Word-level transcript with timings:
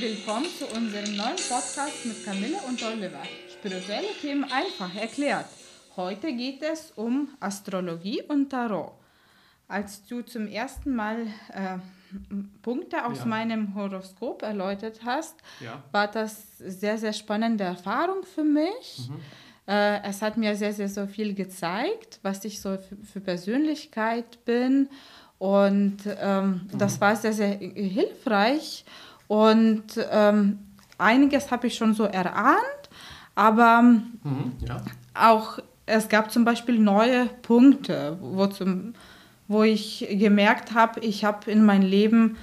Willkommen 0.00 0.46
zu 0.58 0.64
unserem 0.66 1.16
neuen 1.16 1.36
Podcast 1.48 2.06
mit 2.06 2.24
Camille 2.24 2.56
und 2.66 2.82
Oliver. 2.82 3.22
Spirituelle 3.52 4.08
Themen 4.20 4.44
einfach 4.44 4.94
erklärt. 4.94 5.44
Heute 5.96 6.32
geht 6.32 6.62
es 6.62 6.92
um 6.96 7.28
Astrologie 7.40 8.22
und 8.28 8.48
Tarot. 8.50 8.92
Als 9.68 10.04
du 10.06 10.22
zum 10.22 10.46
ersten 10.46 10.94
Mal 10.96 11.26
äh, 11.52 11.78
Punkte 12.62 13.04
aus 13.04 13.18
Ja. 13.18 13.24
meinem 13.26 13.74
Horoskop 13.74 14.42
erläutert 14.42 15.00
hast, 15.04 15.36
Ja. 15.60 15.82
war 15.92 16.08
das 16.08 16.58
sehr, 16.58 16.96
sehr 16.96 17.12
spannende 17.12 17.64
Erfahrung 17.64 18.24
für 18.24 18.44
mich. 18.44 19.10
Äh, 19.68 20.02
es 20.08 20.22
hat 20.22 20.36
mir 20.36 20.56
sehr, 20.56 20.72
sehr 20.72 20.88
so 20.88 21.06
viel 21.06 21.34
gezeigt, 21.34 22.18
was 22.22 22.44
ich 22.44 22.60
so 22.60 22.78
für, 22.78 22.96
für 23.04 23.20
Persönlichkeit 23.20 24.44
bin. 24.44 24.88
Und 25.38 25.98
ähm, 26.06 26.68
das 26.76 27.00
war 27.00 27.16
sehr, 27.16 27.32
sehr 27.32 27.56
hilfreich. 27.58 28.84
Und 29.30 29.84
ähm, 30.10 30.58
einiges 30.98 31.52
habe 31.52 31.68
ich 31.68 31.76
schon 31.76 31.94
so 31.94 32.02
erahnt, 32.02 32.82
aber 33.36 33.82
Mhm. 33.82 34.52
Ja. 34.66 34.82
auch 35.14 35.60
es 35.86 36.08
gab 36.08 36.32
zum 36.32 36.44
Beispiel 36.44 36.80
neue 36.80 37.26
Punkte, 37.42 38.18
wo, 38.20 38.48
zum, 38.48 38.94
wo 39.46 39.62
ich 39.62 40.04
gemerkt 40.10 40.74
habe, 40.74 40.98
ich 40.98 41.24
habe 41.24 41.48
in 41.48 41.64
meinem 41.64 41.88
Leben 41.88 42.38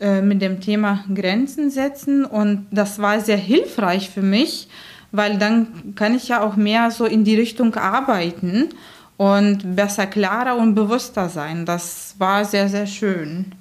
äh, 0.00 0.20
mit 0.20 0.42
dem 0.42 0.60
Thema 0.60 1.04
Grenzen 1.14 1.70
setzen 1.70 2.24
und 2.24 2.66
das 2.72 2.98
war 2.98 3.20
sehr 3.20 3.36
hilfreich 3.36 4.10
für 4.10 4.22
mich, 4.22 4.68
weil 5.12 5.38
dann 5.38 5.94
kann 5.94 6.12
ich 6.16 6.26
ja 6.26 6.40
auch 6.42 6.56
mehr 6.56 6.90
so 6.90 7.04
in 7.04 7.22
die 7.22 7.36
Richtung 7.36 7.76
arbeiten 7.76 8.70
und 9.16 9.76
besser 9.76 10.08
klarer 10.08 10.56
und 10.56 10.74
bewusster 10.74 11.28
sein. 11.28 11.66
Das 11.66 12.16
war 12.18 12.44
sehr, 12.44 12.68
sehr 12.68 12.88
schön. 12.88 13.52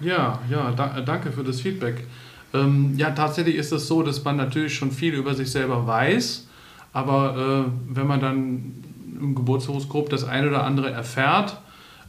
Ja, 0.00 0.40
ja, 0.50 0.72
da, 0.72 1.00
danke 1.00 1.32
für 1.32 1.42
das 1.42 1.60
Feedback. 1.60 2.06
Ähm, 2.52 2.94
ja, 2.96 3.10
tatsächlich 3.10 3.56
ist 3.56 3.72
es 3.72 3.88
so, 3.88 4.02
dass 4.02 4.22
man 4.24 4.36
natürlich 4.36 4.74
schon 4.74 4.90
viel 4.90 5.14
über 5.14 5.34
sich 5.34 5.50
selber 5.50 5.86
weiß, 5.86 6.46
aber 6.92 7.66
äh, 7.66 7.94
wenn 7.94 8.06
man 8.06 8.20
dann 8.20 8.84
im 9.18 9.34
Geburtshoroskop 9.34 10.10
das 10.10 10.24
eine 10.24 10.48
oder 10.48 10.64
andere 10.64 10.90
erfährt, 10.90 11.58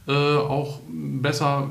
äh, 0.06 0.12
auch 0.12 0.80
besser 0.88 1.68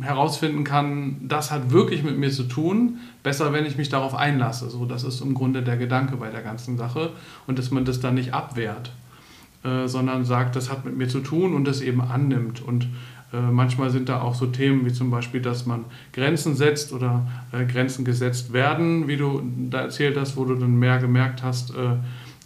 herausfinden 0.00 0.64
kann, 0.64 1.16
das 1.22 1.50
hat 1.50 1.70
wirklich 1.70 2.02
mit 2.02 2.18
mir 2.18 2.30
zu 2.30 2.44
tun, 2.44 2.98
besser, 3.22 3.52
wenn 3.52 3.66
ich 3.66 3.76
mich 3.76 3.88
darauf 3.88 4.14
einlasse. 4.14 4.68
So, 4.70 4.84
das 4.84 5.04
ist 5.04 5.20
im 5.20 5.34
Grunde 5.34 5.62
der 5.62 5.76
Gedanke 5.76 6.16
bei 6.16 6.30
der 6.30 6.42
ganzen 6.42 6.76
Sache 6.76 7.10
und 7.46 7.58
dass 7.58 7.70
man 7.70 7.84
das 7.84 8.00
dann 8.00 8.14
nicht 8.14 8.34
abwehrt, 8.34 8.92
äh, 9.64 9.86
sondern 9.86 10.24
sagt, 10.24 10.56
das 10.56 10.70
hat 10.70 10.84
mit 10.84 10.96
mir 10.96 11.08
zu 11.08 11.20
tun 11.20 11.54
und 11.54 11.64
das 11.64 11.80
eben 11.80 12.00
annimmt. 12.00 12.60
Und 12.60 12.84
äh, 12.84 12.86
manchmal 13.32 13.90
sind 13.90 14.08
da 14.08 14.20
auch 14.20 14.34
so 14.34 14.46
Themen 14.46 14.86
wie 14.86 14.92
zum 14.92 15.10
Beispiel, 15.10 15.40
dass 15.40 15.66
man 15.66 15.84
Grenzen 16.12 16.54
setzt 16.54 16.92
oder 16.92 17.26
äh, 17.52 17.64
Grenzen 17.64 18.04
gesetzt 18.04 18.52
werden, 18.52 19.08
wie 19.08 19.16
du 19.16 19.42
da 19.70 19.80
erzählt 19.80 20.16
hast, 20.16 20.36
wo 20.36 20.44
du 20.44 20.54
dann 20.54 20.76
mehr 20.76 20.98
gemerkt 20.98 21.42
hast, 21.42 21.70
äh, 21.70 21.96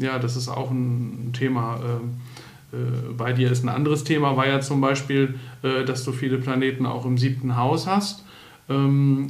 ja, 0.03 0.19
das 0.19 0.37
ist 0.37 0.48
auch 0.48 0.70
ein 0.70 1.33
Thema. 1.33 1.77
Äh, 1.77 2.77
äh, 2.77 3.12
bei 3.17 3.33
dir 3.33 3.50
ist 3.50 3.64
ein 3.64 3.69
anderes 3.69 4.05
Thema, 4.05 4.37
war 4.37 4.47
ja 4.47 4.61
zum 4.61 4.81
Beispiel, 4.81 5.39
äh, 5.62 5.84
dass 5.84 6.05
du 6.05 6.12
viele 6.12 6.39
Planeten 6.39 6.87
auch 6.87 7.05
im 7.05 7.19
siebten 7.19 7.56
Haus 7.56 7.87
hast. 7.87 8.25
Ähm, 8.69 9.28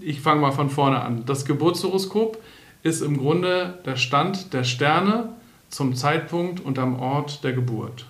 ich 0.00 0.20
fange 0.20 0.40
mal 0.40 0.52
von 0.52 0.70
vorne 0.70 1.00
an. 1.00 1.24
Das 1.26 1.44
Geburtshoroskop 1.44 2.38
ist 2.82 3.02
im 3.02 3.18
Grunde 3.18 3.78
der 3.84 3.96
Stand 3.96 4.52
der 4.52 4.64
Sterne 4.64 5.28
zum 5.68 5.94
Zeitpunkt 5.94 6.60
und 6.60 6.78
am 6.78 6.98
Ort 6.98 7.44
der 7.44 7.52
Geburt. 7.52 8.06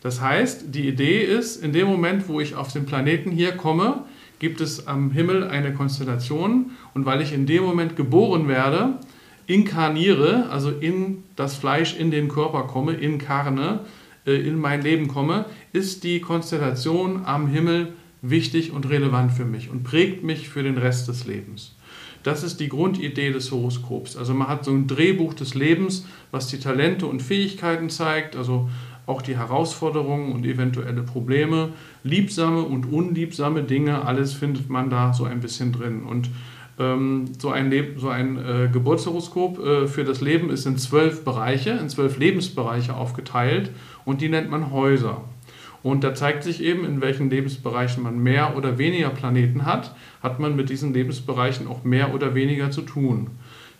Das 0.00 0.20
heißt, 0.20 0.74
die 0.74 0.86
Idee 0.86 1.22
ist, 1.22 1.62
in 1.62 1.72
dem 1.72 1.86
Moment, 1.86 2.28
wo 2.28 2.40
ich 2.40 2.54
auf 2.54 2.72
den 2.72 2.86
Planeten 2.86 3.30
hier 3.30 3.52
komme, 3.52 4.04
gibt 4.38 4.60
es 4.60 4.86
am 4.86 5.10
Himmel 5.10 5.44
eine 5.44 5.74
Konstellation 5.74 6.70
und 6.94 7.06
weil 7.06 7.20
ich 7.20 7.32
in 7.32 7.46
dem 7.46 7.64
Moment 7.64 7.96
geboren 7.96 8.46
werde, 8.46 8.98
inkarniere, 9.46 10.48
also 10.50 10.70
in 10.70 11.24
das 11.34 11.56
Fleisch, 11.56 11.96
in 11.96 12.10
den 12.10 12.28
Körper 12.28 12.64
komme, 12.64 12.92
inkarne, 12.92 13.80
äh, 14.26 14.34
in 14.34 14.58
mein 14.58 14.82
Leben 14.82 15.08
komme, 15.08 15.46
ist 15.72 16.04
die 16.04 16.20
Konstellation 16.20 17.24
am 17.24 17.48
Himmel 17.48 17.94
wichtig 18.22 18.72
und 18.72 18.88
relevant 18.88 19.32
für 19.32 19.44
mich 19.44 19.70
und 19.70 19.84
prägt 19.84 20.22
mich 20.22 20.48
für 20.48 20.62
den 20.62 20.78
Rest 20.78 21.08
des 21.08 21.26
Lebens. 21.26 21.74
Das 22.24 22.42
ist 22.42 22.60
die 22.60 22.68
Grundidee 22.68 23.32
des 23.32 23.50
Horoskops. 23.52 24.16
Also 24.16 24.34
man 24.34 24.48
hat 24.48 24.64
so 24.64 24.72
ein 24.72 24.86
Drehbuch 24.86 25.34
des 25.34 25.54
Lebens, 25.54 26.04
was 26.30 26.48
die 26.48 26.58
Talente 26.58 27.06
und 27.06 27.22
Fähigkeiten 27.22 27.90
zeigt, 27.90 28.36
also 28.36 28.68
auch 29.08 29.22
die 29.22 29.36
Herausforderungen 29.36 30.32
und 30.32 30.44
eventuelle 30.44 31.02
Probleme, 31.02 31.70
liebsame 32.04 32.62
und 32.62 32.92
unliebsame 32.92 33.62
Dinge, 33.62 34.04
alles 34.04 34.34
findet 34.34 34.68
man 34.68 34.90
da 34.90 35.14
so 35.14 35.24
ein 35.24 35.40
bisschen 35.40 35.72
drin. 35.72 36.02
Und 36.02 36.30
ähm, 36.78 37.24
so 37.38 37.50
ein, 37.50 37.70
Leb 37.70 37.98
so 37.98 38.10
ein 38.10 38.36
äh, 38.36 38.68
Geburtshoroskop 38.70 39.58
äh, 39.58 39.86
für 39.86 40.04
das 40.04 40.20
Leben 40.20 40.50
ist 40.50 40.66
in 40.66 40.76
zwölf 40.76 41.24
Bereiche, 41.24 41.70
in 41.70 41.88
zwölf 41.88 42.18
Lebensbereiche 42.18 42.94
aufgeteilt 42.94 43.70
und 44.04 44.20
die 44.20 44.28
nennt 44.28 44.50
man 44.50 44.70
Häuser. 44.70 45.22
Und 45.82 46.04
da 46.04 46.14
zeigt 46.14 46.42
sich 46.42 46.62
eben, 46.62 46.84
in 46.84 47.00
welchen 47.00 47.30
Lebensbereichen 47.30 48.02
man 48.02 48.18
mehr 48.18 48.56
oder 48.56 48.78
weniger 48.78 49.10
Planeten 49.10 49.64
hat, 49.64 49.94
hat 50.22 50.38
man 50.38 50.54
mit 50.54 50.68
diesen 50.68 50.92
Lebensbereichen 50.92 51.66
auch 51.66 51.84
mehr 51.84 52.14
oder 52.14 52.34
weniger 52.34 52.70
zu 52.70 52.82
tun. 52.82 53.28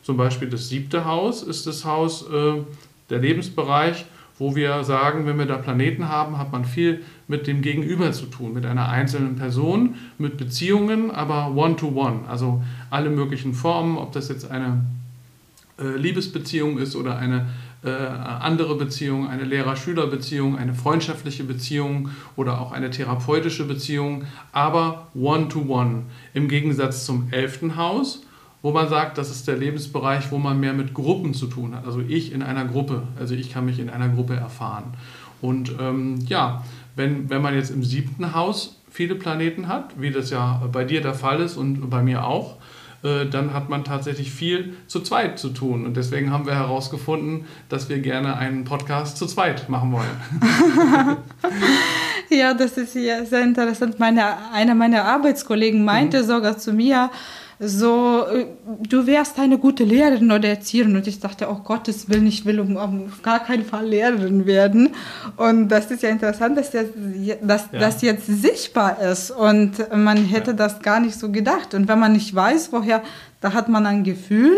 Zum 0.02 0.16
Beispiel 0.16 0.48
das 0.48 0.68
siebte 0.68 1.04
Haus 1.04 1.42
ist 1.42 1.66
das 1.66 1.84
Haus, 1.84 2.26
äh, 2.30 2.62
der 3.10 3.18
Lebensbereich, 3.18 4.06
wo 4.38 4.54
wir 4.54 4.84
sagen, 4.84 5.26
wenn 5.26 5.38
wir 5.38 5.46
da 5.46 5.56
Planeten 5.56 6.08
haben, 6.08 6.38
hat 6.38 6.52
man 6.52 6.64
viel 6.64 7.02
mit 7.26 7.46
dem 7.46 7.60
Gegenüber 7.60 8.12
zu 8.12 8.26
tun, 8.26 8.54
mit 8.54 8.64
einer 8.64 8.88
einzelnen 8.88 9.36
Person, 9.36 9.96
mit 10.16 10.36
Beziehungen, 10.36 11.10
aber 11.10 11.54
one-to-one, 11.54 12.20
also 12.28 12.62
alle 12.90 13.10
möglichen 13.10 13.52
Formen, 13.52 13.98
ob 13.98 14.12
das 14.12 14.28
jetzt 14.28 14.50
eine 14.50 14.84
äh, 15.78 15.96
Liebesbeziehung 15.96 16.78
ist 16.78 16.96
oder 16.96 17.18
eine 17.18 17.46
äh, 17.84 17.90
andere 17.90 18.74
Beziehung, 18.76 19.28
eine 19.28 19.44
Lehrer-Schüler-Beziehung, 19.44 20.58
eine 20.58 20.74
freundschaftliche 20.74 21.44
Beziehung 21.44 22.10
oder 22.34 22.60
auch 22.60 22.72
eine 22.72 22.90
therapeutische 22.90 23.64
Beziehung, 23.64 24.24
aber 24.52 25.08
one-to-one. 25.14 26.02
Im 26.34 26.48
Gegensatz 26.48 27.04
zum 27.04 27.28
elften 27.30 27.76
Haus, 27.76 28.22
wo 28.62 28.72
man 28.72 28.88
sagt, 28.88 29.18
das 29.18 29.30
ist 29.30 29.46
der 29.46 29.56
Lebensbereich, 29.56 30.30
wo 30.30 30.38
man 30.38 30.58
mehr 30.58 30.72
mit 30.72 30.94
Gruppen 30.94 31.34
zu 31.34 31.46
tun 31.46 31.74
hat. 31.74 31.86
Also 31.86 32.00
ich 32.00 32.32
in 32.32 32.42
einer 32.42 32.64
Gruppe, 32.64 33.02
also 33.18 33.34
ich 33.34 33.52
kann 33.52 33.64
mich 33.64 33.78
in 33.78 33.90
einer 33.90 34.08
Gruppe 34.08 34.34
erfahren. 34.34 34.94
Und 35.40 35.74
ähm, 35.80 36.18
ja, 36.26 36.64
wenn, 36.96 37.30
wenn 37.30 37.42
man 37.42 37.54
jetzt 37.54 37.70
im 37.70 37.84
siebten 37.84 38.34
Haus 38.34 38.80
viele 38.90 39.14
Planeten 39.14 39.68
hat, 39.68 40.00
wie 40.00 40.10
das 40.10 40.30
ja 40.30 40.62
bei 40.72 40.84
dir 40.84 41.00
der 41.00 41.14
Fall 41.14 41.40
ist 41.40 41.56
und 41.56 41.88
bei 41.90 42.02
mir 42.02 42.24
auch, 42.24 42.56
äh, 43.04 43.26
dann 43.26 43.54
hat 43.54 43.68
man 43.68 43.84
tatsächlich 43.84 44.32
viel 44.32 44.74
zu 44.88 45.00
zweit 45.00 45.38
zu 45.38 45.50
tun. 45.50 45.86
Und 45.86 45.96
deswegen 45.96 46.32
haben 46.32 46.46
wir 46.46 46.56
herausgefunden, 46.56 47.44
dass 47.68 47.88
wir 47.88 48.00
gerne 48.00 48.36
einen 48.36 48.64
Podcast 48.64 49.18
zu 49.18 49.26
zweit 49.26 49.68
machen 49.68 49.92
wollen. 49.92 51.16
Ja, 52.30 52.52
das 52.52 52.76
ist 52.76 52.94
ja 52.94 53.24
sehr 53.24 53.42
interessant. 53.42 53.98
Meine, 53.98 54.52
einer 54.52 54.74
meiner 54.74 55.04
Arbeitskollegen 55.04 55.84
meinte 55.84 56.24
sogar 56.24 56.58
zu 56.58 56.72
mir, 56.74 57.10
so, 57.60 58.24
äh, 58.26 58.46
du 58.88 59.06
wärst 59.06 59.38
eine 59.38 59.58
gute 59.58 59.82
Lehrerin 59.84 60.30
oder 60.30 60.48
Erzieherin. 60.48 60.94
Und 60.96 61.06
ich 61.06 61.18
dachte, 61.18 61.48
oh 61.50 61.56
Gottes 61.64 62.08
Willen, 62.08 62.26
ich 62.26 62.44
will 62.44 62.60
um, 62.60 62.76
auf 62.76 63.22
gar 63.22 63.40
keinen 63.40 63.64
Fall 63.64 63.86
Lehrerin 63.86 64.46
werden. 64.46 64.90
Und 65.36 65.68
das 65.68 65.90
ist 65.90 66.02
ja 66.02 66.10
interessant, 66.10 66.56
dass 66.56 66.70
das, 66.70 66.86
dass 67.42 67.64
Ja. 67.72 67.78
das 67.80 68.02
jetzt 68.02 68.26
sichtbar 68.26 69.00
ist. 69.02 69.30
Und 69.32 69.72
man 69.94 70.18
hätte 70.24 70.50
Ja. 70.52 70.56
das 70.56 70.80
gar 70.80 71.00
nicht 71.00 71.18
so 71.18 71.30
gedacht. 71.32 71.74
Und 71.74 71.88
wenn 71.88 71.98
man 71.98 72.12
nicht 72.12 72.32
weiß, 72.34 72.72
woher, 72.72 73.02
da 73.40 73.52
hat 73.52 73.68
man 73.68 73.86
ein 73.86 74.04
Gefühl. 74.04 74.56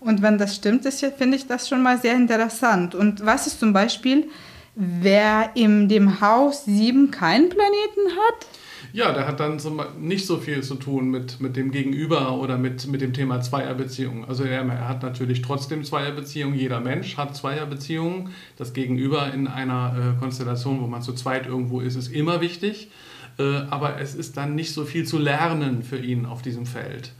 Und 0.00 0.22
wenn 0.22 0.36
das 0.38 0.56
stimmt, 0.56 0.84
finde 1.18 1.36
ich 1.36 1.46
das 1.46 1.68
schon 1.68 1.82
mal 1.82 1.98
sehr 1.98 2.14
interessant. 2.14 2.94
Und 2.94 3.24
was 3.24 3.46
ist 3.46 3.60
zum 3.60 3.72
Beispiel, 3.72 4.28
wer 4.74 5.50
in 5.54 5.88
dem 5.88 6.20
Haus 6.20 6.64
7 6.64 7.10
keinen 7.10 7.48
Planeten 7.48 8.08
hat? 8.10 8.46
Ja, 8.92 9.12
der 9.12 9.26
hat 9.26 9.38
dann 9.38 9.58
zum, 9.58 9.80
nicht 10.00 10.26
so 10.26 10.38
viel 10.38 10.62
zu 10.62 10.74
tun 10.74 11.10
mit, 11.10 11.40
mit 11.40 11.56
dem 11.56 11.70
Gegenüber 11.70 12.34
oder 12.38 12.58
mit, 12.58 12.86
mit 12.88 13.00
dem 13.00 13.12
Thema 13.12 13.40
Zweierbeziehungen. 13.40 14.24
Also 14.24 14.44
er, 14.44 14.62
er 14.62 14.88
hat 14.88 15.02
natürlich 15.02 15.42
trotzdem 15.42 15.84
Zweierbeziehungen. 15.84 16.58
Jeder 16.58 16.80
Mensch 16.80 17.16
hat 17.16 17.36
Zweierbeziehungen. 17.36 18.30
Das 18.56 18.72
Gegenüber 18.72 19.32
in 19.32 19.46
einer 19.46 20.14
äh, 20.16 20.18
Konstellation, 20.18 20.80
wo 20.80 20.86
man 20.86 21.02
zu 21.02 21.12
zweit 21.12 21.46
irgendwo 21.46 21.80
ist, 21.80 21.94
ist 21.94 22.12
immer 22.12 22.40
wichtig. 22.40 22.90
Äh, 23.38 23.42
aber 23.70 24.00
es 24.00 24.14
ist 24.14 24.36
dann 24.36 24.54
nicht 24.54 24.74
so 24.74 24.84
viel 24.84 25.06
zu 25.06 25.18
lernen 25.18 25.82
für 25.82 25.98
ihn 25.98 26.26
auf 26.26 26.42
diesem 26.42 26.66
Feld. 26.66 27.12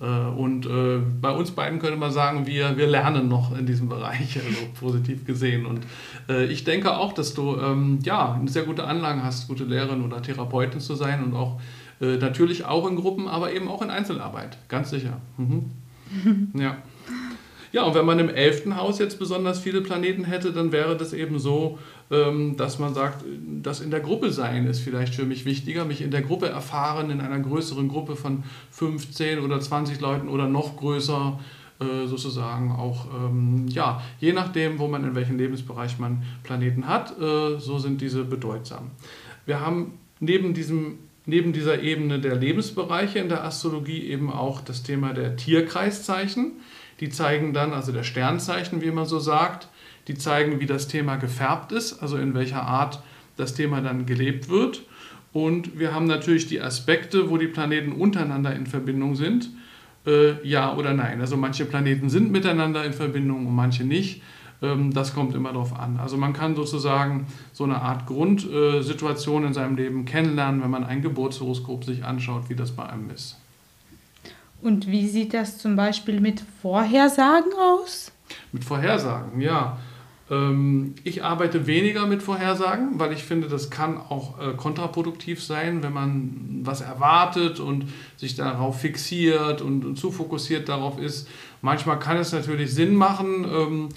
Äh, 0.00 0.04
Und 0.04 0.66
äh, 0.66 0.98
bei 1.20 1.30
uns 1.30 1.50
beiden 1.50 1.78
könnte 1.78 1.96
man 1.96 2.12
sagen, 2.12 2.46
wir, 2.46 2.76
wir 2.76 2.86
lernen 2.86 3.28
noch 3.28 3.56
in 3.56 3.66
diesem 3.66 3.88
Bereich, 3.88 4.38
also 4.46 4.66
positiv 4.78 5.24
gesehen. 5.24 5.66
Und 5.66 5.80
äh, 6.28 6.44
ich 6.46 6.64
denke 6.64 6.96
auch, 6.96 7.12
dass 7.12 7.34
du 7.34 7.56
ähm, 7.56 7.98
ja, 8.02 8.32
eine 8.32 8.48
sehr 8.48 8.64
gute 8.64 8.84
Anlagen 8.84 9.22
hast, 9.22 9.48
gute 9.48 9.64
Lehrerin 9.64 10.02
oder 10.02 10.22
Therapeutin 10.22 10.80
zu 10.80 10.94
sein 10.94 11.24
und 11.24 11.34
auch 11.34 11.60
natürlich 11.98 12.66
auch 12.66 12.86
in 12.86 12.96
Gruppen, 12.96 13.26
aber 13.26 13.54
eben 13.54 13.68
auch 13.68 13.80
in 13.80 13.88
Einzelarbeit, 13.88 14.58
ganz 14.68 14.90
sicher. 14.90 15.18
Mhm. 15.38 15.70
Ja. 16.52 16.76
Ja, 17.76 17.82
und 17.82 17.94
wenn 17.94 18.06
man 18.06 18.18
im 18.18 18.30
elften 18.30 18.76
Haus 18.78 18.98
jetzt 18.98 19.18
besonders 19.18 19.58
viele 19.58 19.82
Planeten 19.82 20.24
hätte, 20.24 20.50
dann 20.50 20.72
wäre 20.72 20.96
das 20.96 21.12
eben 21.12 21.38
so, 21.38 21.78
ähm, 22.10 22.56
dass 22.56 22.78
man 22.78 22.94
sagt, 22.94 23.22
das 23.62 23.82
in 23.82 23.90
der 23.90 24.00
Gruppe 24.00 24.32
sein 24.32 24.66
ist 24.66 24.80
vielleicht 24.80 25.14
für 25.14 25.26
mich 25.26 25.44
wichtiger, 25.44 25.84
mich 25.84 26.00
in 26.00 26.10
der 26.10 26.22
Gruppe 26.22 26.48
erfahren, 26.48 27.10
in 27.10 27.20
einer 27.20 27.38
größeren 27.38 27.88
Gruppe 27.88 28.16
von 28.16 28.44
15 28.70 29.40
oder 29.40 29.60
20 29.60 30.00
Leuten 30.00 30.30
oder 30.30 30.48
noch 30.48 30.78
größer 30.78 31.38
äh, 31.80 32.06
sozusagen 32.06 32.72
auch, 32.72 33.08
ähm, 33.14 33.66
ja, 33.68 34.00
je 34.20 34.32
nachdem, 34.32 34.78
wo 34.78 34.88
man 34.88 35.04
in 35.04 35.14
welchem 35.14 35.36
Lebensbereich 35.36 35.98
man 35.98 36.22
Planeten 36.44 36.88
hat, 36.88 37.20
äh, 37.20 37.58
so 37.58 37.78
sind 37.78 38.00
diese 38.00 38.24
bedeutsam. 38.24 38.90
Wir 39.44 39.60
haben 39.60 39.98
neben 40.18 40.54
diesem 40.54 40.96
neben 41.26 41.52
dieser 41.52 41.82
Ebene 41.82 42.20
der 42.20 42.36
Lebensbereiche 42.36 43.18
in 43.18 43.28
der 43.28 43.44
Astrologie 43.44 44.04
eben 44.04 44.32
auch 44.32 44.60
das 44.60 44.84
Thema 44.84 45.12
der 45.12 45.36
Tierkreiszeichen. 45.36 46.52
Die 47.00 47.10
zeigen 47.10 47.52
dann, 47.52 47.72
also 47.72 47.92
der 47.92 48.02
Sternzeichen, 48.02 48.80
wie 48.82 48.90
man 48.90 49.06
so 49.06 49.18
sagt, 49.18 49.68
die 50.08 50.14
zeigen, 50.14 50.60
wie 50.60 50.66
das 50.66 50.88
Thema 50.88 51.16
gefärbt 51.16 51.72
ist, 51.72 52.02
also 52.02 52.16
in 52.16 52.34
welcher 52.34 52.62
Art 52.62 53.02
das 53.36 53.54
Thema 53.54 53.80
dann 53.80 54.06
gelebt 54.06 54.48
wird. 54.48 54.82
Und 55.32 55.78
wir 55.78 55.94
haben 55.94 56.06
natürlich 56.06 56.46
die 56.46 56.60
Aspekte, 56.60 57.28
wo 57.28 57.36
die 57.36 57.48
Planeten 57.48 57.92
untereinander 57.92 58.54
in 58.54 58.66
Verbindung 58.66 59.16
sind, 59.16 59.50
äh, 60.06 60.42
ja 60.46 60.74
oder 60.74 60.94
nein. 60.94 61.20
Also 61.20 61.36
manche 61.36 61.66
Planeten 61.66 62.08
sind 62.08 62.30
miteinander 62.30 62.84
in 62.84 62.92
Verbindung 62.92 63.46
und 63.46 63.54
manche 63.54 63.84
nicht. 63.84 64.22
Ähm, 64.62 64.94
das 64.94 65.14
kommt 65.14 65.34
immer 65.34 65.52
darauf 65.52 65.78
an. 65.78 65.98
Also 65.98 66.16
man 66.16 66.32
kann 66.32 66.54
sozusagen 66.54 67.26
so 67.52 67.64
eine 67.64 67.82
Art 67.82 68.06
Grundsituation 68.06 69.44
in 69.44 69.52
seinem 69.52 69.76
Leben 69.76 70.04
kennenlernen, 70.04 70.62
wenn 70.62 70.70
man 70.70 70.84
ein 70.84 71.02
Geburtshoroskop 71.02 71.84
sich 71.84 72.04
anschaut, 72.04 72.48
wie 72.48 72.54
das 72.54 72.72
bei 72.72 72.86
einem 72.86 73.10
ist. 73.10 73.36
Und 74.66 74.90
wie 74.90 75.06
sieht 75.06 75.32
das 75.32 75.58
zum 75.58 75.76
Beispiel 75.76 76.20
mit 76.20 76.42
Vorhersagen 76.60 77.52
aus? 77.56 78.10
Mit 78.50 78.64
Vorhersagen, 78.64 79.40
ja. 79.40 79.78
Ähm, 80.28 80.96
ich 81.04 81.22
arbeite 81.22 81.68
weniger 81.68 82.04
mit 82.08 82.20
Vorhersagen, 82.20 82.98
weil 82.98 83.12
ich 83.12 83.22
finde, 83.22 83.46
das 83.46 83.70
kann 83.70 83.96
auch 83.96 84.40
äh, 84.40 84.54
kontraproduktiv 84.56 85.40
sein, 85.40 85.84
wenn 85.84 85.92
man 85.92 86.62
was 86.64 86.80
erwartet 86.80 87.60
und 87.60 87.84
sich 88.16 88.34
darauf 88.34 88.80
fixiert 88.80 89.62
und 89.62 89.96
zu 89.96 90.10
fokussiert 90.10 90.68
darauf 90.68 90.98
ist. 90.98 91.28
Manchmal 91.62 92.00
kann 92.00 92.16
es 92.16 92.32
natürlich 92.32 92.74
Sinn 92.74 92.96
machen, 92.96 93.44
ähm, 93.48 93.88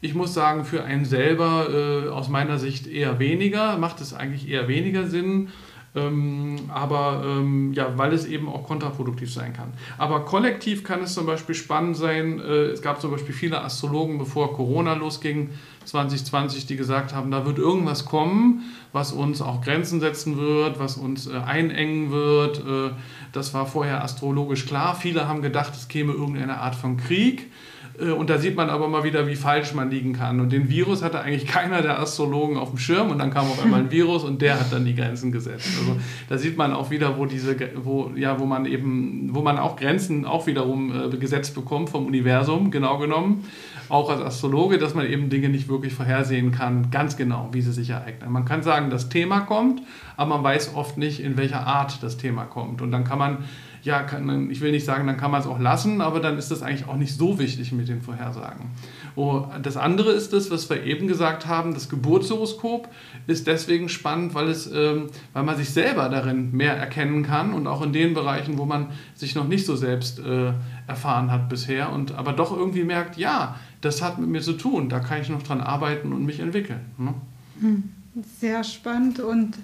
ich 0.00 0.14
muss 0.14 0.32
sagen, 0.32 0.64
für 0.64 0.84
einen 0.84 1.04
selber 1.04 1.68
äh, 1.68 2.08
aus 2.08 2.30
meiner 2.30 2.58
Sicht 2.58 2.86
eher 2.86 3.18
weniger, 3.18 3.76
macht 3.76 4.00
es 4.00 4.14
eigentlich 4.14 4.48
eher 4.48 4.68
weniger 4.68 5.06
Sinn. 5.06 5.48
Ähm, 5.96 6.56
aber 6.68 7.22
ähm, 7.24 7.72
ja, 7.72 7.96
weil 7.96 8.12
es 8.12 8.26
eben 8.26 8.48
auch 8.48 8.64
kontraproduktiv 8.64 9.32
sein 9.32 9.52
kann. 9.52 9.72
Aber 9.96 10.24
kollektiv 10.24 10.82
kann 10.82 11.02
es 11.02 11.14
zum 11.14 11.24
Beispiel 11.24 11.54
spannend 11.54 11.96
sein. 11.96 12.40
Äh, 12.40 12.72
es 12.72 12.82
gab 12.82 13.00
zum 13.00 13.12
Beispiel 13.12 13.34
viele 13.34 13.62
Astrologen, 13.62 14.18
bevor 14.18 14.54
Corona 14.54 14.94
losging, 14.94 15.50
2020, 15.84 16.66
die 16.66 16.76
gesagt 16.76 17.14
haben, 17.14 17.30
da 17.30 17.46
wird 17.46 17.58
irgendwas 17.58 18.06
kommen, 18.06 18.64
was 18.92 19.12
uns 19.12 19.42
auch 19.42 19.60
Grenzen 19.60 20.00
setzen 20.00 20.36
wird, 20.38 20.78
was 20.78 20.96
uns 20.96 21.26
äh, 21.26 21.36
einengen 21.36 22.10
wird. 22.10 22.58
Äh, 22.58 22.94
das 23.32 23.54
war 23.54 23.66
vorher 23.66 24.02
astrologisch 24.02 24.66
klar. 24.66 24.96
Viele 24.96 25.28
haben 25.28 25.42
gedacht, 25.42 25.74
es 25.74 25.88
käme 25.88 26.12
irgendeine 26.12 26.58
Art 26.58 26.74
von 26.74 26.96
Krieg. 26.96 27.50
Äh, 27.98 28.10
und 28.10 28.30
da 28.30 28.38
sieht 28.38 28.56
man 28.56 28.70
aber 28.70 28.88
mal 28.88 29.04
wieder, 29.04 29.26
wie 29.26 29.36
falsch 29.36 29.74
man 29.74 29.90
liegen 29.90 30.12
kann. 30.12 30.40
Und 30.40 30.52
den 30.52 30.68
Virus 30.68 31.02
hatte 31.02 31.20
eigentlich 31.20 31.46
keiner 31.54 31.82
der 31.82 31.98
Astrologen 32.00 32.56
auf 32.56 32.70
dem 32.70 32.78
Schirm 32.78 33.10
und 33.10 33.18
dann 33.18 33.30
kam 33.30 33.46
auf 33.46 33.62
einmal 33.62 33.80
ein 33.80 33.90
Virus 33.90 34.24
und 34.24 34.42
der 34.42 34.60
hat 34.60 34.72
dann 34.72 34.84
die 34.84 34.94
Grenzen 34.94 35.32
gesetzt. 35.32 35.68
Also 35.78 35.96
da 36.28 36.38
sieht 36.38 36.56
man 36.56 36.72
auch 36.72 36.90
wieder, 36.90 37.18
wo 37.18 37.26
diese, 37.26 37.56
wo, 37.76 38.10
ja, 38.16 38.38
wo 38.38 38.46
man 38.46 38.66
eben, 38.66 39.30
wo 39.32 39.42
man 39.42 39.58
auch 39.58 39.76
Grenzen 39.76 40.24
auch 40.24 40.46
wiederum 40.46 41.12
äh, 41.12 41.16
gesetzt 41.16 41.54
bekommt 41.54 41.90
vom 41.90 42.06
Universum, 42.06 42.70
genau 42.70 42.98
genommen. 42.98 43.44
Auch 43.88 44.10
als 44.10 44.20
Astrologe, 44.20 44.78
dass 44.78 44.94
man 44.94 45.06
eben 45.06 45.30
Dinge 45.30 45.48
nicht 45.48 45.68
wirklich 45.68 45.94
vorhersehen 45.94 46.52
kann, 46.52 46.90
ganz 46.90 47.16
genau, 47.16 47.48
wie 47.52 47.60
sie 47.60 47.72
sich 47.72 47.90
ereignen. 47.90 48.32
Man 48.32 48.44
kann 48.44 48.62
sagen, 48.62 48.90
das 48.90 49.08
Thema 49.08 49.40
kommt, 49.40 49.82
aber 50.16 50.36
man 50.36 50.44
weiß 50.44 50.74
oft 50.74 50.98
nicht, 50.98 51.20
in 51.20 51.36
welcher 51.36 51.66
Art 51.66 52.02
das 52.02 52.16
Thema 52.16 52.44
kommt. 52.44 52.82
Und 52.82 52.92
dann 52.92 53.04
kann 53.04 53.18
man 53.18 53.38
ja, 53.84 54.02
kann, 54.02 54.50
ich 54.50 54.62
will 54.62 54.70
nicht 54.70 54.86
sagen, 54.86 55.06
dann 55.06 55.18
kann 55.18 55.30
man 55.30 55.42
es 55.42 55.46
auch 55.46 55.60
lassen, 55.60 56.00
aber 56.00 56.18
dann 56.18 56.38
ist 56.38 56.50
das 56.50 56.62
eigentlich 56.62 56.88
auch 56.88 56.96
nicht 56.96 57.16
so 57.16 57.38
wichtig 57.38 57.70
mit 57.72 57.86
den 57.86 58.00
Vorhersagen. 58.00 58.70
Oh, 59.14 59.44
das 59.62 59.76
andere 59.76 60.12
ist 60.12 60.32
das, 60.32 60.50
was 60.50 60.68
wir 60.70 60.84
eben 60.84 61.06
gesagt 61.06 61.46
haben, 61.46 61.74
das 61.74 61.90
Geburtshoroskop 61.90 62.88
ist 63.26 63.46
deswegen 63.46 63.90
spannend, 63.90 64.34
weil, 64.34 64.48
es, 64.48 64.70
ähm, 64.72 65.08
weil 65.34 65.42
man 65.42 65.58
sich 65.58 65.68
selber 65.68 66.08
darin 66.08 66.52
mehr 66.52 66.74
erkennen 66.74 67.24
kann 67.24 67.52
und 67.52 67.66
auch 67.66 67.82
in 67.82 67.92
den 67.92 68.14
Bereichen, 68.14 68.56
wo 68.56 68.64
man 68.64 68.88
sich 69.14 69.34
noch 69.34 69.46
nicht 69.46 69.66
so 69.66 69.76
selbst 69.76 70.18
äh, 70.18 70.54
erfahren 70.86 71.30
hat 71.30 71.48
bisher 71.48 71.92
und 71.92 72.12
aber 72.12 72.32
doch 72.32 72.56
irgendwie 72.56 72.84
merkt, 72.84 73.16
ja, 73.16 73.56
das 73.80 74.02
hat 74.02 74.18
mit 74.18 74.28
mir 74.28 74.42
zu 74.42 74.54
tun, 74.54 74.88
da 74.88 75.00
kann 75.00 75.20
ich 75.20 75.28
noch 75.28 75.42
dran 75.42 75.60
arbeiten 75.60 76.12
und 76.12 76.24
mich 76.24 76.40
entwickeln. 76.40 76.80
Ne? 76.98 77.14
Hm. 77.60 77.92
Sehr 78.40 78.62
spannend 78.62 79.20
und 79.20 79.56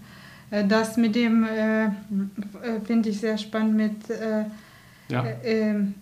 äh, 0.50 0.66
das 0.66 0.96
mit 0.96 1.14
dem 1.14 1.44
äh, 1.44 1.84
äh, 1.86 1.90
finde 2.84 3.10
ich 3.10 3.20
sehr 3.20 3.38
spannend 3.38 3.76
mit, 3.76 4.10
äh, 4.10 4.44
ja. 5.08 5.24
äh, 5.24 5.70
ähm, 5.70 5.94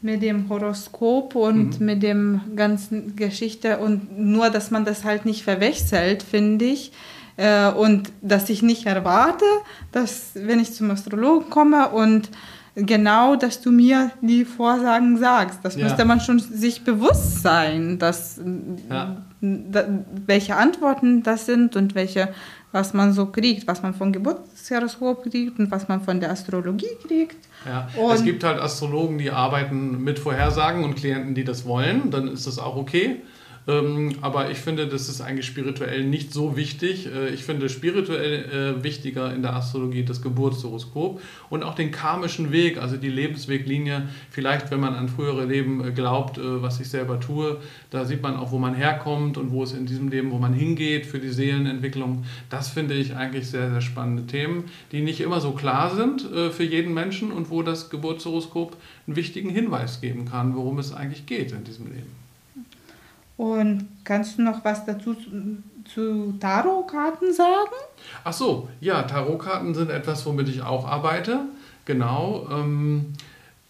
mit 0.00 0.22
dem 0.22 0.48
Horoskop 0.48 1.34
und 1.34 1.80
mhm. 1.80 1.86
mit 1.86 2.02
dem 2.02 2.40
ganzen 2.54 3.16
Geschichte 3.16 3.78
und 3.78 4.18
nur, 4.18 4.50
dass 4.50 4.70
man 4.70 4.84
das 4.84 5.04
halt 5.04 5.24
nicht 5.24 5.42
verwechselt, 5.42 6.22
finde 6.22 6.66
ich. 6.66 6.92
Äh, 7.36 7.70
und 7.70 8.10
dass 8.20 8.50
ich 8.50 8.62
nicht 8.62 8.86
erwarte, 8.86 9.44
dass 9.92 10.32
wenn 10.34 10.60
ich 10.60 10.72
zum 10.72 10.90
Astrologen 10.90 11.50
komme 11.50 11.88
und 11.88 12.30
genau, 12.78 13.36
dass 13.36 13.60
du 13.60 13.70
mir 13.70 14.10
die 14.20 14.44
Vorsagen 14.44 15.18
sagst. 15.18 15.60
Das 15.62 15.76
ja. 15.76 15.84
müsste 15.84 16.04
man 16.04 16.20
schon 16.20 16.38
sich 16.38 16.84
bewusst 16.84 17.42
sein, 17.42 17.98
dass, 17.98 18.40
ja. 18.88 19.22
welche 19.40 20.56
Antworten 20.56 21.22
das 21.22 21.46
sind 21.46 21.76
und 21.76 21.94
welche 21.94 22.28
was 22.72 22.92
man 22.92 23.12
so 23.12 23.26
kriegt, 23.26 23.66
was 23.66 23.82
man 23.82 23.94
vom 23.94 24.12
Geburtshoroskop 24.12 25.22
kriegt 25.30 25.58
und 25.58 25.70
was 25.70 25.88
man 25.88 26.02
von 26.02 26.20
der 26.20 26.30
Astrologie 26.30 26.96
kriegt. 27.06 27.36
Ja, 27.66 27.88
es 28.12 28.22
gibt 28.22 28.44
halt 28.44 28.60
Astrologen, 28.60 29.18
die 29.18 29.30
arbeiten 29.30 30.02
mit 30.02 30.18
Vorhersagen 30.18 30.84
und 30.84 30.94
Klienten, 30.94 31.34
die 31.34 31.44
das 31.44 31.64
wollen, 31.64 32.10
dann 32.10 32.28
ist 32.28 32.46
das 32.46 32.58
auch 32.58 32.76
okay. 32.76 33.22
Ähm, 33.68 34.14
aber 34.22 34.50
ich 34.50 34.56
finde, 34.58 34.86
das 34.86 35.10
ist 35.10 35.20
eigentlich 35.20 35.44
spirituell 35.44 36.02
nicht 36.02 36.32
so 36.32 36.56
wichtig. 36.56 37.06
Äh, 37.06 37.28
ich 37.28 37.44
finde 37.44 37.68
spirituell 37.68 38.78
äh, 38.78 38.82
wichtiger 38.82 39.34
in 39.34 39.42
der 39.42 39.54
Astrologie 39.54 40.04
das 40.04 40.22
Geburtshoroskop 40.22 41.20
und 41.50 41.62
auch 41.62 41.74
den 41.74 41.90
karmischen 41.90 42.50
Weg, 42.50 42.78
also 42.78 42.96
die 42.96 43.10
Lebensweglinie. 43.10 44.08
Vielleicht, 44.30 44.70
wenn 44.70 44.80
man 44.80 44.94
an 44.94 45.08
frühere 45.08 45.44
Leben 45.44 45.84
äh, 45.84 45.92
glaubt, 45.92 46.40
was 46.40 46.80
ich 46.80 46.88
selber 46.88 47.20
tue, 47.20 47.58
da 47.90 48.04
sieht 48.04 48.22
man 48.22 48.36
auch, 48.36 48.52
wo 48.52 48.58
man 48.58 48.74
herkommt 48.74 49.36
und 49.36 49.50
wo 49.50 49.62
es 49.62 49.72
in 49.72 49.84
diesem 49.84 50.08
Leben, 50.08 50.30
wo 50.30 50.38
man 50.38 50.54
hingeht 50.54 51.04
für 51.04 51.18
die 51.18 51.28
Seelenentwicklung. 51.28 52.24
Das 52.48 52.68
finde 52.68 52.94
ich 52.94 53.16
eigentlich 53.16 53.48
sehr, 53.48 53.70
sehr 53.70 53.80
spannende 53.80 54.26
Themen, 54.26 54.64
die 54.92 55.02
nicht 55.02 55.20
immer 55.20 55.40
so 55.40 55.52
klar 55.52 55.94
sind 55.94 56.22
für 56.22 56.64
jeden 56.64 56.94
Menschen 56.94 57.32
und 57.32 57.50
wo 57.50 57.62
das 57.62 57.90
Geburtshoroskop 57.90 58.76
einen 59.06 59.16
wichtigen 59.16 59.50
Hinweis 59.50 60.00
geben 60.00 60.26
kann, 60.26 60.54
worum 60.54 60.78
es 60.78 60.92
eigentlich 60.92 61.26
geht 61.26 61.52
in 61.52 61.64
diesem 61.64 61.86
Leben. 61.88 62.17
Und 63.38 63.86
kannst 64.02 64.36
du 64.36 64.42
noch 64.42 64.64
was 64.64 64.84
dazu 64.84 65.16
zu 65.84 66.34
Tarotkarten 66.40 67.32
sagen? 67.32 67.72
Ach 68.24 68.32
so, 68.32 68.68
ja, 68.80 69.04
Tarotkarten 69.04 69.74
sind 69.74 69.90
etwas, 69.90 70.26
womit 70.26 70.48
ich 70.48 70.62
auch 70.62 70.86
arbeite. 70.86 71.42
Genau. 71.84 72.48
Ähm, 72.50 73.14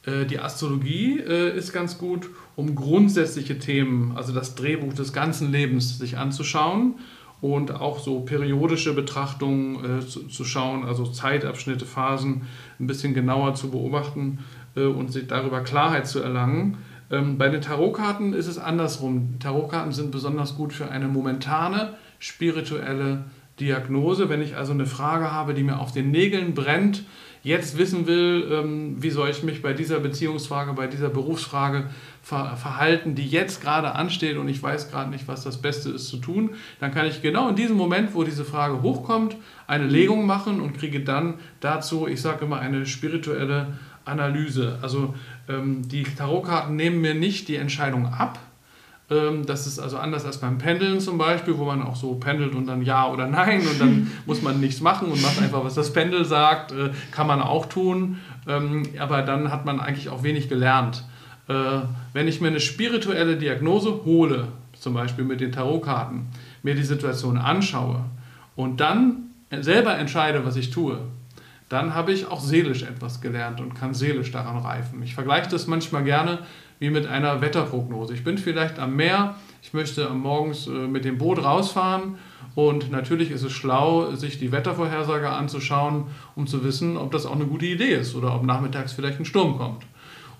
äh, 0.06 0.24
die 0.24 0.40
Astrologie 0.40 1.20
äh, 1.20 1.56
ist 1.56 1.74
ganz 1.74 1.98
gut, 1.98 2.30
um 2.56 2.74
grundsätzliche 2.74 3.58
Themen, 3.58 4.16
also 4.16 4.32
das 4.32 4.54
Drehbuch 4.54 4.94
des 4.94 5.12
ganzen 5.12 5.52
Lebens, 5.52 5.98
sich 5.98 6.16
anzuschauen 6.16 6.94
und 7.42 7.70
auch 7.70 7.98
so 7.98 8.20
periodische 8.20 8.94
Betrachtungen 8.94 10.00
äh, 10.00 10.06
zu, 10.06 10.28
zu, 10.28 10.44
schauen, 10.44 10.84
also 10.84 11.04
Zeitabschnitte, 11.04 11.84
Phasen 11.84 12.46
ein 12.80 12.86
bisschen 12.86 13.12
genauer 13.12 13.54
zu 13.54 13.70
beobachten 13.70 14.38
äh, 14.76 14.84
und 14.84 15.12
sich 15.12 15.26
darüber 15.26 15.60
Klarheit 15.60 16.08
zu 16.08 16.20
erlangen. 16.20 16.78
Ähm, 17.10 17.38
bei 17.38 17.48
den 17.48 17.60
Tarotkarten 17.60 18.34
ist 18.34 18.46
es 18.46 18.58
andersrum. 18.58 19.38
Tarotkarten 19.40 19.92
sind 19.92 20.10
besonders 20.10 20.56
gut 20.56 20.72
für 20.72 20.90
eine 20.90 21.08
momentane 21.08 21.94
spirituelle 22.18 23.24
Diagnose. 23.60 24.28
Wenn 24.28 24.42
ich 24.42 24.56
also 24.56 24.72
eine 24.72 24.86
Frage 24.86 25.32
habe, 25.32 25.54
die 25.54 25.62
mir 25.62 25.80
auf 25.80 25.92
den 25.92 26.10
Nägeln 26.10 26.54
brennt, 26.54 27.04
jetzt 27.42 27.78
wissen 27.78 28.06
will, 28.06 28.48
ähm, 28.52 29.02
wie 29.02 29.10
soll 29.10 29.30
ich 29.30 29.42
mich 29.42 29.62
bei 29.62 29.72
dieser 29.72 30.00
Beziehungsfrage, 30.00 30.72
bei 30.74 30.86
dieser 30.86 31.08
Berufsfrage 31.08 31.84
verhalten, 32.20 33.14
die 33.14 33.26
jetzt 33.26 33.62
gerade 33.62 33.94
ansteht 33.94 34.36
und 34.36 34.48
ich 34.48 34.62
weiß 34.62 34.90
gerade 34.90 35.08
nicht, 35.08 35.28
was 35.28 35.44
das 35.44 35.62
Beste 35.62 35.88
ist 35.88 36.08
zu 36.08 36.18
tun, 36.18 36.50
dann 36.78 36.92
kann 36.92 37.06
ich 37.06 37.22
genau 37.22 37.48
in 37.48 37.56
diesem 37.56 37.76
Moment, 37.76 38.14
wo 38.14 38.22
diese 38.22 38.44
Frage 38.44 38.82
hochkommt, 38.82 39.36
eine 39.66 39.86
Legung 39.86 40.26
machen 40.26 40.60
und 40.60 40.76
kriege 40.76 41.00
dann 41.00 41.34
dazu, 41.60 42.06
ich 42.06 42.20
sage 42.20 42.44
immer, 42.44 42.58
eine 42.58 42.84
spirituelle 42.84 43.78
Analyse. 44.08 44.78
Also 44.82 45.14
ähm, 45.48 45.86
die 45.88 46.02
Tarotkarten 46.02 46.76
nehmen 46.76 47.00
mir 47.00 47.14
nicht 47.14 47.48
die 47.48 47.56
Entscheidung 47.56 48.06
ab. 48.06 48.38
Ähm, 49.10 49.46
das 49.46 49.66
ist 49.66 49.78
also 49.78 49.98
anders 49.98 50.24
als 50.24 50.38
beim 50.38 50.58
Pendeln 50.58 51.00
zum 51.00 51.18
Beispiel, 51.18 51.56
wo 51.56 51.64
man 51.64 51.82
auch 51.82 51.96
so 51.96 52.14
pendelt 52.14 52.54
und 52.54 52.66
dann 52.66 52.82
Ja 52.82 53.08
oder 53.08 53.26
Nein 53.26 53.60
und 53.60 53.80
dann 53.80 54.10
muss 54.26 54.42
man 54.42 54.60
nichts 54.60 54.80
machen 54.80 55.08
und 55.08 55.22
macht 55.22 55.40
einfach, 55.40 55.64
was 55.64 55.74
das 55.74 55.92
Pendel 55.92 56.24
sagt. 56.24 56.72
Äh, 56.72 56.90
kann 57.10 57.26
man 57.26 57.40
auch 57.40 57.66
tun, 57.66 58.18
ähm, 58.46 58.82
aber 58.98 59.22
dann 59.22 59.50
hat 59.50 59.64
man 59.64 59.80
eigentlich 59.80 60.08
auch 60.08 60.22
wenig 60.22 60.48
gelernt. 60.48 61.04
Äh, 61.48 61.54
wenn 62.12 62.28
ich 62.28 62.40
mir 62.40 62.48
eine 62.48 62.60
spirituelle 62.60 63.36
Diagnose 63.36 64.00
hole, 64.04 64.48
zum 64.78 64.94
Beispiel 64.94 65.24
mit 65.24 65.40
den 65.40 65.52
Tarotkarten, 65.52 66.26
mir 66.62 66.74
die 66.74 66.82
Situation 66.82 67.38
anschaue 67.38 68.04
und 68.56 68.80
dann 68.80 69.30
selber 69.60 69.96
entscheide, 69.96 70.44
was 70.44 70.56
ich 70.56 70.70
tue, 70.70 70.98
dann 71.68 71.94
habe 71.94 72.12
ich 72.12 72.26
auch 72.26 72.40
seelisch 72.40 72.82
etwas 72.82 73.20
gelernt 73.20 73.60
und 73.60 73.74
kann 73.74 73.94
seelisch 73.94 74.30
daran 74.30 74.58
reifen. 74.58 75.02
Ich 75.02 75.14
vergleiche 75.14 75.50
das 75.50 75.66
manchmal 75.66 76.04
gerne 76.04 76.40
wie 76.78 76.90
mit 76.90 77.06
einer 77.06 77.40
Wetterprognose. 77.40 78.14
Ich 78.14 78.24
bin 78.24 78.38
vielleicht 78.38 78.78
am 78.78 78.96
Meer, 78.96 79.34
ich 79.62 79.74
möchte 79.74 80.08
morgens 80.10 80.66
äh, 80.66 80.70
mit 80.70 81.04
dem 81.04 81.18
Boot 81.18 81.42
rausfahren 81.42 82.16
und 82.54 82.90
natürlich 82.90 83.30
ist 83.30 83.42
es 83.42 83.52
schlau, 83.52 84.14
sich 84.14 84.38
die 84.38 84.52
Wettervorhersage 84.52 85.28
anzuschauen, 85.28 86.04
um 86.36 86.46
zu 86.46 86.64
wissen, 86.64 86.96
ob 86.96 87.10
das 87.12 87.26
auch 87.26 87.34
eine 87.34 87.46
gute 87.46 87.66
Idee 87.66 87.94
ist 87.94 88.14
oder 88.14 88.34
ob 88.34 88.44
nachmittags 88.44 88.92
vielleicht 88.92 89.18
ein 89.18 89.24
Sturm 89.24 89.58
kommt. 89.58 89.84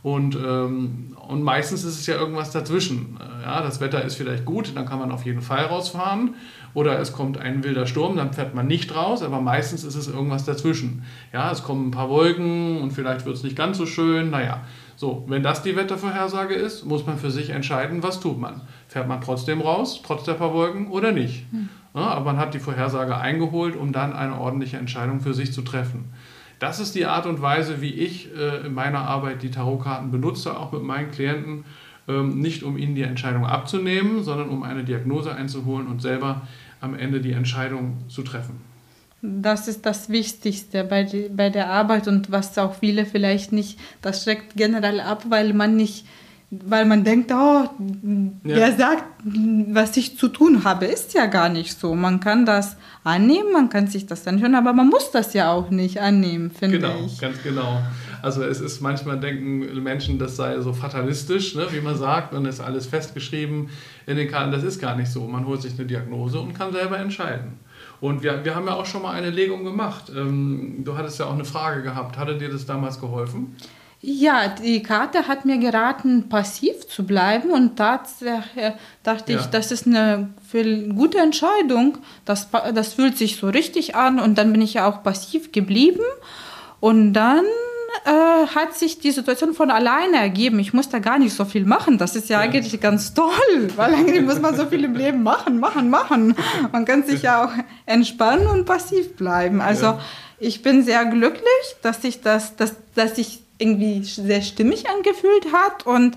Und, 0.03 0.37
ähm, 0.37 1.17
und 1.27 1.43
meistens 1.43 1.85
ist 1.85 1.99
es 1.99 2.07
ja 2.07 2.15
irgendwas 2.15 2.53
dazwischen. 2.53 3.19
Äh, 3.21 3.43
ja, 3.43 3.63
das 3.63 3.81
Wetter 3.81 4.05
ist 4.05 4.15
vielleicht 4.15 4.45
gut, 4.45 4.73
dann 4.77 4.87
kann 4.87 4.99
man 4.99 5.11
auf 5.11 5.25
jeden 5.25 5.43
Fall 5.43 5.65
rausfahren. 5.65 6.35
Oder 6.75 6.99
es 7.01 7.13
kommt 7.13 7.39
ein 7.39 7.65
wilder 7.65 7.87
Sturm, 7.87 8.17
dann 8.17 8.33
fährt 8.33 8.55
man 8.55 8.67
nicht 8.67 8.95
raus, 8.95 9.23
aber 9.23 9.41
meistens 9.41 9.85
ist 9.85 9.97
es 9.97 10.07
irgendwas 10.07 10.45
dazwischen. 10.45 11.03
Ja, 11.33 11.51
es 11.51 11.65
kommen 11.65 11.89
ein 11.89 11.91
paar 11.91 12.09
Wolken 12.09 12.81
und 12.81 12.93
vielleicht 12.93 13.27
wird 13.27 13.37
es 13.37 13.43
nicht 13.43 13.57
ganz 13.57 13.79
so 13.79 13.87
schön. 13.87 14.31
Naja, 14.31 14.61
so, 14.95 15.25
wenn 15.29 15.43
das 15.43 15.63
die 15.63 15.77
Wettervorhersage 15.77 16.55
ist, 16.55 16.85
muss 16.85 17.07
man 17.07 17.19
für 17.19 17.31
sich 17.31 17.51
entscheiden, 17.51 18.03
was 18.03 18.21
tut 18.21 18.39
man. 18.39 18.61
Fährt 18.87 19.09
man 19.09 19.21
trotzdem 19.21 19.61
raus, 19.61 20.01
trotz 20.05 20.25
der 20.25 20.35
paar 20.35 20.53
Wolken 20.53 20.89
oder 20.89 21.11
nicht? 21.11 21.47
Hm. 21.51 21.69
Ja, 21.95 22.09
aber 22.09 22.33
man 22.33 22.37
hat 22.37 22.55
die 22.55 22.59
Vorhersage 22.59 23.17
eingeholt, 23.17 23.75
um 23.75 23.93
dann 23.93 24.13
eine 24.13 24.39
ordentliche 24.39 24.77
Entscheidung 24.77 25.21
für 25.21 25.35
sich 25.35 25.53
zu 25.53 25.63
treffen. 25.63 26.13
Das 26.59 26.81
ist 26.81 26.95
die 26.95 27.07
Art 27.07 27.27
und 27.27 27.41
Weise, 27.41 27.81
wie 27.81 27.93
ich 27.93 28.35
äh, 28.37 28.67
in 28.67 28.75
meiner 28.75 29.01
Arbeit 29.01 29.43
die 29.43 29.51
Tarotkarten 29.51 30.11
benutze, 30.11 30.59
auch 30.59 30.73
mit 30.73 30.83
meinen 30.83 31.11
Klienten. 31.11 31.65
Ähm, 32.09 32.41
nicht 32.41 32.63
um 32.63 32.79
ihnen 32.79 32.95
die 32.95 33.03
Entscheidung 33.03 33.47
abzunehmen, 33.47 34.23
sondern 34.23 34.49
um 34.49 34.63
eine 34.63 34.83
Diagnose 34.83 35.35
einzuholen 35.35 35.87
und 35.87 36.01
selber 36.01 36.43
am 36.81 36.95
Ende 36.95 37.21
die 37.21 37.33
Entscheidung 37.33 37.99
zu 38.09 38.23
treffen. 38.23 38.61
Das 39.21 39.69
ist 39.69 39.85
das 39.85 40.09
Wichtigste 40.09 40.85
bei, 40.85 41.03
die, 41.03 41.29
bei 41.29 41.51
der 41.51 41.71
Arbeit 41.71 42.07
und 42.09 42.31
was 42.31 42.57
auch 42.57 42.75
viele 42.75 43.05
vielleicht 43.05 43.53
nicht, 43.53 43.79
das 44.01 44.23
schreckt 44.23 44.57
generell 44.57 45.01
ab, 45.01 45.25
weil 45.29 45.53
man 45.53 45.77
nicht 45.77 46.07
weil 46.51 46.87
man 46.87 47.05
denkt, 47.05 47.31
oh, 47.31 47.35
ja. 47.35 47.69
wer 48.43 48.77
sagt, 48.77 49.05
was 49.71 49.97
ich 49.99 50.17
zu 50.17 50.29
tun 50.29 50.65
habe, 50.65 50.87
ist 50.87 51.13
ja 51.13 51.27
gar 51.27 51.51
nicht 51.51 51.79
so. 51.79 51.95
Man 51.95 52.21
kann 52.21 52.47
das 52.47 52.77
annehmen, 53.05 53.53
man 53.53 53.69
kann 53.69 53.87
sich 53.87 54.07
das 54.07 54.27
anschauen, 54.27 54.55
aber 54.55 54.73
man 54.73 54.89
muss 54.89 55.11
das 55.11 55.35
ja 55.35 55.53
auch 55.53 55.69
nicht 55.69 56.01
annehmen, 56.01 56.51
finde 56.51 56.79
genau, 56.79 56.95
ich. 57.05 57.19
Genau, 57.19 57.33
ganz 57.33 57.43
genau. 57.43 57.83
Also 58.23 58.43
es 58.43 58.61
ist 58.61 58.81
manchmal 58.81 59.21
denken 59.21 59.83
Menschen, 59.83 60.19
das 60.19 60.37
sei 60.37 60.59
so 60.61 60.73
fatalistisch, 60.73 61.55
ne, 61.55 61.67
wie 61.71 61.81
man 61.81 61.97
sagt, 61.97 62.33
und 62.33 62.47
ist 62.47 62.61
alles 62.61 62.87
festgeschrieben 62.87 63.69
in 64.07 64.17
den 64.17 64.29
Karten. 64.29 64.51
Das 64.51 64.65
ist 64.65 64.81
gar 64.81 64.97
nicht 64.97 65.11
so. 65.11 65.29
Man 65.29 65.47
holt 65.47 65.61
sich 65.63 65.75
eine 65.75 65.87
Diagnose 65.87 66.41
und 66.41 66.55
kann 66.55 66.73
selber 66.73 66.99
entscheiden. 66.99 67.59
Und 68.01 68.23
wir, 68.23 68.45
wir 68.45 68.55
haben 68.55 68.67
ja 68.67 68.75
auch 68.75 68.87
schon 68.87 69.03
mal 69.03 69.13
eine 69.13 69.31
Legung 69.31 69.65
gemacht. 69.65 70.11
Ähm, 70.15 70.83
du 70.85 70.97
hattest 70.97 71.19
ja 71.19 71.27
auch 71.27 71.35
eine 71.35 71.45
Frage 71.45 71.83
gehabt. 71.83 72.17
Hatte 72.17 72.39
dir 72.39 72.49
das 72.49 72.65
damals 72.65 73.01
geholfen? 73.01 73.57
Ja, 74.01 74.47
die 74.47 74.83
Karte 74.83 75.27
hat 75.27 75.45
mir 75.45 75.59
geraten, 75.59 76.29
passiv 76.29 76.87
zu 76.87 77.05
bleiben 77.05 77.51
und 77.51 77.77
tatsächlich 77.77 78.75
dachte 79.03 79.33
ja. 79.33 79.41
ich, 79.41 79.47
das 79.47 79.73
ist 79.73 79.87
eine 79.87 80.31
gute 80.95 81.19
Entscheidung. 81.19 81.99
Das, 82.25 82.49
das 82.75 82.95
fühlt 82.95 83.19
sich 83.19 83.37
so 83.37 83.49
richtig 83.49 83.97
an 83.97 84.21
und 84.21 84.39
dann 84.39 84.53
bin 84.53 84.63
ich 84.63 84.75
ja 84.75 84.89
auch 84.89 85.03
passiv 85.03 85.51
geblieben 85.51 86.05
und 86.79 87.13
dann 87.13 87.45
äh, 88.05 88.47
hat 88.55 88.77
sich 88.77 89.01
die 89.01 89.11
Situation 89.11 89.53
von 89.53 89.73
alleine 89.73 90.19
ergeben. 90.19 90.61
Ich 90.61 90.73
musste 90.73 91.01
gar 91.01 91.19
nicht 91.19 91.35
so 91.35 91.45
viel 91.45 91.65
machen. 91.65 91.99
Das 91.99 92.15
ist 92.15 92.29
ja, 92.29 92.39
ja. 92.39 92.45
eigentlich 92.45 92.81
ganz 92.81 93.15
toll, 93.15 93.33
weil 93.77 93.95
eigentlich 93.95 94.23
muss 94.23 94.41
man 94.41 94.55
so 94.55 94.67
viel 94.67 94.85
im 94.85 94.95
Leben 94.95 95.25
machen, 95.25 95.59
machen, 95.59 95.91
machen. 95.91 96.37
Man 96.71 96.85
kann 96.85 97.03
sich 97.03 97.23
ja 97.23 97.45
auch 97.45 97.53
entspannen 97.85 98.47
und 98.47 98.65
passiv 98.65 99.17
bleiben. 99.17 99.61
Also 99.61 99.87
ja. 99.87 100.01
ich 100.39 100.63
bin 100.63 100.85
sehr 100.85 101.05
glücklich, 101.07 101.43
dass 101.83 102.05
ich 102.05 102.21
das, 102.21 102.55
dass, 102.55 102.77
dass 102.95 103.19
ich 103.19 103.41
irgendwie 103.59 104.03
sehr 104.05 104.43
stimmig 104.43 104.89
angefühlt 104.89 105.53
hat 105.53 105.87
und 105.87 106.17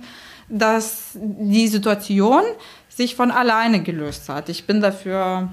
dass 0.50 1.12
die 1.16 1.68
Situation 1.68 2.44
sich 2.90 3.16
von 3.16 3.32
alleine 3.32 3.82
gelöst 3.82 4.28
hat. 4.30 4.50
Ich 4.50 4.66
bin 4.66 4.82
dafür 4.82 5.50